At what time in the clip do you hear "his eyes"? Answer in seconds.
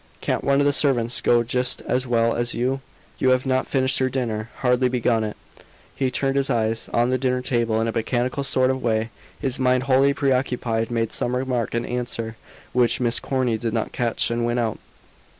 6.37-6.89